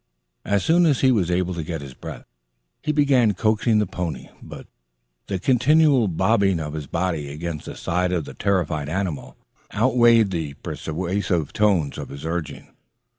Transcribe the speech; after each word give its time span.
As 0.43 0.65
soon 0.65 0.87
as 0.87 1.01
he 1.01 1.11
was 1.11 1.29
able 1.29 1.53
to 1.53 1.61
get 1.63 1.81
his 1.81 1.93
breath, 1.93 2.25
he 2.81 2.91
began 2.91 3.35
coaxing 3.35 3.77
the 3.77 3.85
pony, 3.85 4.29
but 4.41 4.65
the 5.27 5.37
continual 5.37 6.07
bobbing 6.07 6.59
of 6.59 6.73
his 6.73 6.87
body 6.87 7.31
against 7.31 7.67
the 7.67 7.75
side 7.75 8.11
of 8.11 8.25
the 8.25 8.33
terrified 8.33 8.89
animal 8.89 9.37
outweighed 9.75 10.31
the 10.31 10.55
persuasive 10.55 11.53
tones 11.53 11.99
of 11.99 12.09
his 12.09 12.25
urging. 12.25 12.69